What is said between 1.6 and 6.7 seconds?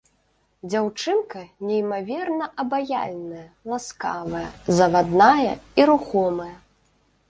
неймаверна абаяльная, ласкавая, завадная і рухомая.